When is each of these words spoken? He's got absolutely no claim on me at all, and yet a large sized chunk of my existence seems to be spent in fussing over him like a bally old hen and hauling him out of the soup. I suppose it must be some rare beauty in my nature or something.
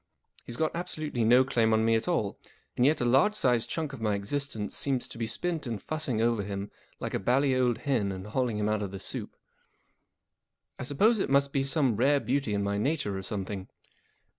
He's 0.47 0.57
got 0.57 0.75
absolutely 0.75 1.23
no 1.23 1.43
claim 1.43 1.73
on 1.73 1.85
me 1.85 1.93
at 1.93 2.07
all, 2.07 2.39
and 2.75 2.83
yet 2.87 3.01
a 3.01 3.05
large 3.05 3.35
sized 3.35 3.69
chunk 3.69 3.93
of 3.93 4.01
my 4.01 4.15
existence 4.15 4.75
seems 4.75 5.07
to 5.07 5.17
be 5.19 5.27
spent 5.27 5.67
in 5.67 5.77
fussing 5.77 6.19
over 6.19 6.41
him 6.41 6.71
like 6.99 7.13
a 7.13 7.19
bally 7.19 7.55
old 7.55 7.77
hen 7.77 8.11
and 8.11 8.25
hauling 8.25 8.57
him 8.57 8.67
out 8.67 8.81
of 8.81 8.89
the 8.89 8.99
soup. 8.99 9.35
I 10.79 10.83
suppose 10.85 11.19
it 11.19 11.29
must 11.29 11.53
be 11.53 11.61
some 11.61 11.97
rare 11.97 12.19
beauty 12.19 12.55
in 12.55 12.63
my 12.63 12.79
nature 12.79 13.15
or 13.15 13.21
something. 13.21 13.67